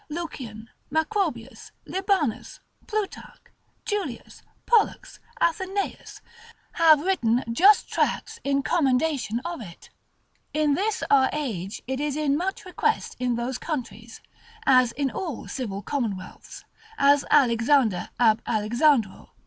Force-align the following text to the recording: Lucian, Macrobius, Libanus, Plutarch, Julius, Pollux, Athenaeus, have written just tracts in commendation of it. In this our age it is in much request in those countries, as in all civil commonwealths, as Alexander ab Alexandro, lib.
Lucian, 0.09 0.67
Macrobius, 0.89 1.71
Libanus, 1.85 2.59
Plutarch, 2.87 3.37
Julius, 3.85 4.41
Pollux, 4.65 5.19
Athenaeus, 5.39 6.21
have 6.71 7.01
written 7.01 7.43
just 7.51 7.87
tracts 7.87 8.39
in 8.43 8.63
commendation 8.63 9.41
of 9.45 9.61
it. 9.61 9.91
In 10.55 10.73
this 10.73 11.03
our 11.11 11.29
age 11.31 11.83
it 11.85 11.99
is 11.99 12.15
in 12.17 12.35
much 12.35 12.65
request 12.65 13.15
in 13.19 13.35
those 13.35 13.59
countries, 13.59 14.21
as 14.65 14.91
in 14.93 15.11
all 15.11 15.47
civil 15.47 15.83
commonwealths, 15.83 16.65
as 16.97 17.23
Alexander 17.29 18.09
ab 18.19 18.41
Alexandro, 18.47 19.19
lib. 19.19 19.29